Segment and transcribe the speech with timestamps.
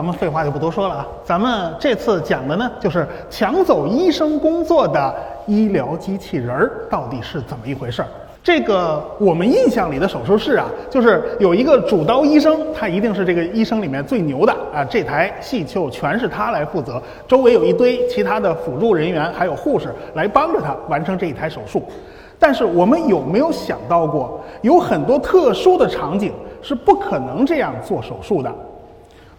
[0.00, 5.14] 咱们废话就不多说了啊，咱们这次讲的呢，就是抢走医生工作的
[5.46, 8.08] 医疗机器人儿到底是怎么一回事儿。
[8.42, 21.82] 这个我们印象里的手术室啊，就是有一个主刀医生，他一定是这个医生里面最牛的啊，这台戏就全是他来负责，周围有一堆其他的辅助人员，还有护士来帮着他完成这一台手术。
[22.38, 26.32] 但是我们有没有想到过，有很多特殊的场景
[26.62, 28.50] 是不可能这样做手术的？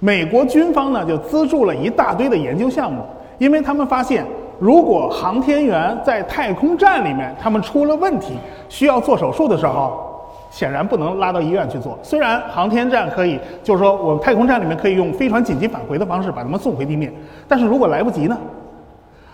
[0.04, 3.04] 美国军方呢就资助了一大堆的研究项目，
[3.38, 4.26] 因为他们发现，
[4.58, 8.34] 如果航天员在太空站里面他们出了问题，
[8.68, 10.20] 需要做手术的时候，
[10.50, 11.96] 显然不能拉到医院去做。
[12.02, 17.14] 虽然航天站可以，就是说我们太空站里面可以用飞船紧急返回的方式把他们送回地面，
[17.48, 18.36] 但是如果来不及呢？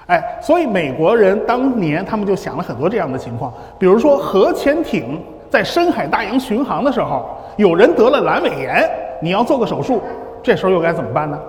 [0.07, 5.17] 哎，所以美国人当年他们就想了很多这样的情况，比如说核潜艇
[5.49, 8.89] 在深海大洋巡航的时候，有人得了阑尾炎，
[9.21, 10.01] 你要做个手术，
[10.43, 11.39] 这时候又该怎么办呢？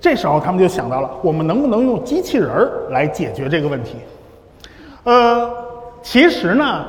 [0.00, 3.96] 这时候他们就想到了，我们能不能用机器人儿来解决这个问题？
[5.04, 5.50] 呃，
[6.02, 6.84] 其实呢，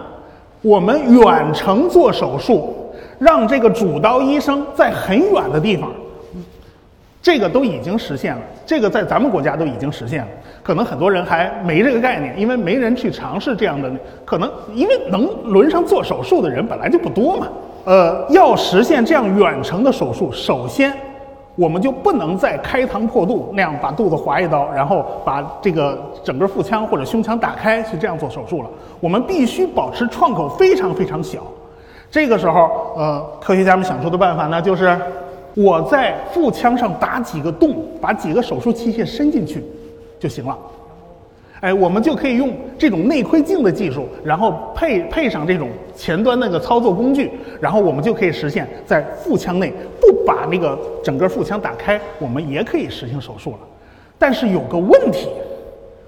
[0.62, 5.90] 我们远程做手术，让这个主刀医生在很远的地方。
[7.22, 10.28] 这个都已经实现了，这个在咱们国家都已经实现了。
[10.62, 13.90] 可能很多人还没这个概念，因为没人去尝试这样的。
[14.26, 17.48] 可能因为能轮上做手术的人本来就不多嘛。
[17.86, 20.92] 呃，要实现这样远程的手术，首先
[21.56, 28.70] 我们就不能再开膛破肚那样把肚子划一刀，然后把这个整个腹腔或者胸腔打开去这样做手术了。
[29.00, 31.40] 我们必须保持创口非常非常小。
[32.12, 35.00] 这个时候，呃，科学家们想出的办法呢，就是。
[35.58, 39.64] 我在腹腔上打几个洞，把几个手术器械伸进去
[40.20, 40.58] 就行了。
[41.62, 53.60] 哎，我们就可以用这种内窥镜的技术，然后配配上这种前端那个操作工具，然后我们就可以实现，在腹腔内不把那个整个腹腔打开，我们也可以实行手术了。
[54.20, 55.30] 但是有个问题，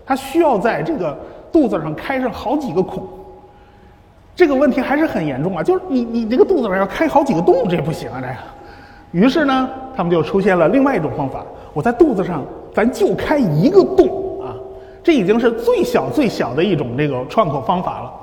[0.06, 1.18] 它需要在这个
[1.52, 3.08] 肚子上开上好几个孔。
[4.36, 8.34] 这个问题还是很严重啊，就是你你这个肚子上要开好几个洞，这不行啊，这个。
[9.12, 11.44] 于是呢，他们就出现了另外一种方法：
[11.74, 12.44] 我在肚子上，
[12.74, 14.17] 咱就开一个洞，
[15.08, 18.14] 这已经是最小最小的一种这个创口方法了。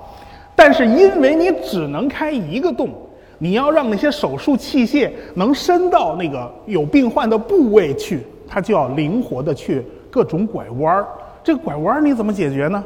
[0.55, 2.91] 但是因为你只能开一个洞，
[3.39, 11.07] 你要让那些手术器械能伸到那个有病患的部位去，它就要灵活的去各种拐弯儿。
[11.43, 12.85] 这个拐弯儿你怎么解决呢？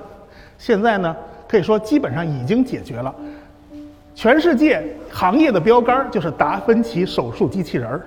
[0.59, 1.17] 现在呢，
[1.49, 3.13] 可以说基本上已经解决了。
[4.15, 8.07] 全世界行业的标杆就是达芬奇手术机器人儿，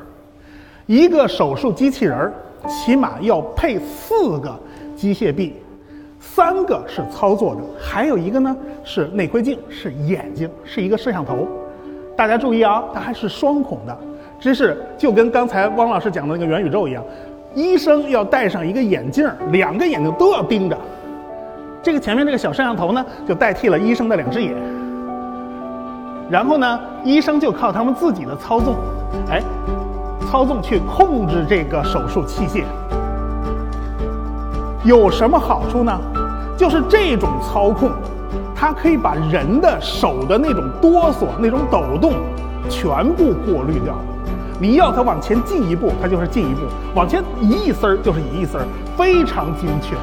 [0.85, 2.34] 一个手术机器人儿
[2.66, 4.57] 起码要配四个
[4.96, 5.57] 机械臂，
[6.22, 11.48] 三个是操作的，还有一个呢是内窥镜，是眼睛，是一个摄像头。
[12.16, 13.98] 大家注意啊，它还是双孔的，
[14.40, 17.04] 这是就跟刚才汪老师讲的那个元宇宙一样，
[17.56, 20.78] 医生要戴上一个眼镜，两个眼睛都要盯着。
[21.81, 24.56] 这个前面这个小摄像头呢，就代替了医生的两只眼。
[26.30, 28.76] 然后呢，医生就靠他们自己的操纵，
[29.31, 29.42] 哎，
[30.30, 32.64] 操纵去控制这个手术器械。
[34.84, 36.00] 有什么好处呢？
[36.58, 37.92] 就是这种操控，
[38.56, 42.14] 它可以把人的手的那种哆嗦、那种抖动，
[42.69, 43.96] 全部过滤掉。
[44.59, 46.62] 你要它往前进一步，它就是进一步；
[46.96, 48.66] 往前移一丝儿，就是移一丝儿，
[48.97, 49.96] 非常精确。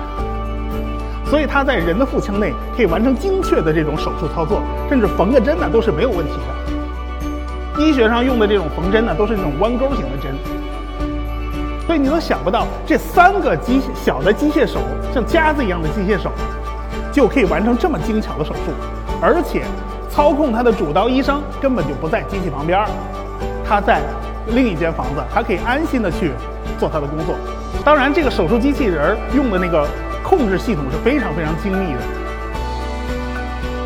[1.29, 7.83] 所以它在人的腹腔内可以完成精确的这种手术操作，甚至缝个针呢都是没有问题的。
[7.83, 10.35] 医学上用的这种缝针呢都是那种弯钩型的针，
[11.89, 14.79] 所以你都想不到这三个机小的机械手
[15.13, 16.31] 像夹子一样的机械手，
[17.11, 18.73] 就可以完成这么精巧的手术，
[19.23, 19.65] 而且
[20.11, 22.79] 操控它的主刀医生根本就不在机器旁边，
[23.67, 24.03] 他在
[24.49, 26.33] 另一间房子，他可以安心的去
[26.79, 27.35] 做他的工作。
[27.85, 29.89] 当然，这个手术机器人用的那个。
[30.21, 32.01] 控制系统是非常非常精密的，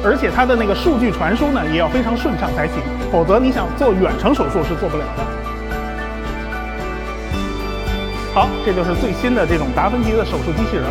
[0.04, 2.82] 而且它的那个数据传输呢也要非常顺畅才行，
[3.12, 5.41] 否则你想做远程手术是做不了的。
[8.34, 10.86] 好，这就是最新的这种达芬奇的手术机器人。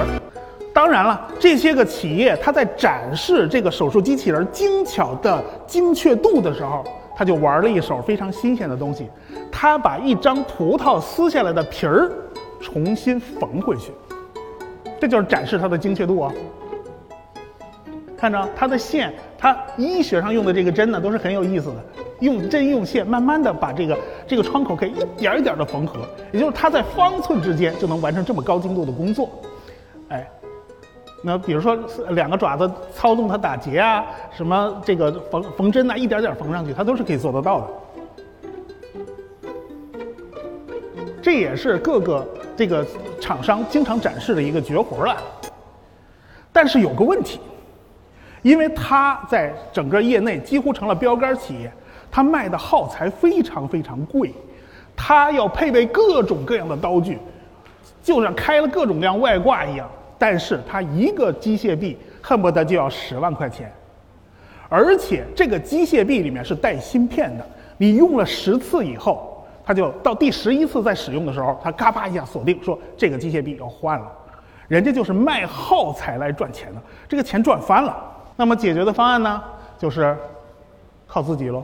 [0.71, 6.83] 当然了，这些个企业它在展示这个手术机器人精巧的精确度的时候，
[7.15, 9.09] 他就玩了一手非常新鲜的东西，
[9.51, 12.11] 他把一张葡萄撕下来的皮儿
[12.61, 13.91] 重新缝回去。
[14.99, 16.31] 这就是展示它的精确度啊！
[18.15, 19.11] 看着它的线，
[19.41, 21.83] 它医学上用的这个针呢，都是很有意思的。
[22.19, 23.97] 用针用线，慢慢的把这个
[24.27, 26.01] 这个窗口可以一点一点的缝合，
[26.31, 29.27] 也就是它在方寸之间就能完成这么高精度的工作。
[30.09, 30.29] 哎，
[31.23, 31.75] 那比如说
[32.09, 37.67] 两个爪子操纵它打结啊，什么这个缝缝针呐，一点点缝上去，它都是可以做得到的。
[41.19, 42.85] 这也是各个这个
[43.19, 45.17] 厂商经常展示的一个绝活了。
[46.53, 47.39] 但是有个问题，
[48.41, 51.71] 因为它在整个业内几乎成了标杆企业，
[52.09, 54.33] 它卖的耗材非常非常贵，
[54.95, 57.17] 它要配备各种各样的刀具，
[58.03, 59.89] 就像开了各种各样外挂一样。
[60.17, 63.71] 但是它一个机械臂恨不得就要十万块钱，
[64.69, 67.45] 而且这个机械臂里面是带芯片的，
[67.77, 74.11] 你用了十次以后，它就到第十一次再使用的时候，它嘎巴一下锁定说这个机械臂要换了。
[74.67, 77.97] 人家就是卖耗材来赚钱的，这个钱赚翻了。
[78.41, 79.39] 那么解决的方案呢，
[79.77, 80.17] 就是
[81.05, 81.63] 靠自己喽。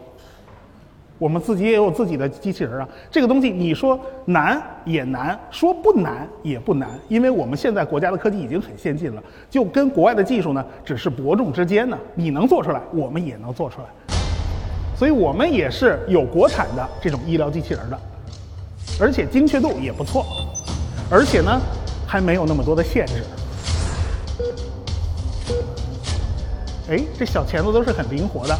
[1.17, 2.87] 我们自己也有自己的机器人啊。
[3.09, 11.97] 这个东西你说难也难，说不难也不难，因为我们现在国家的科技已经很先进了，就跟国外的技术呢只是伯仲之间呢。
[12.13, 13.87] 你能做出来，我们也能做出来。
[14.95, 17.99] 所以我们也是有国产的这种医疗机器人的，
[19.01, 20.23] 而且精确度也不错，
[21.09, 21.59] 而且呢。
[22.09, 23.21] 还没有那么多的限制。
[26.89, 28.57] 哎，这小钳子都是很灵活的。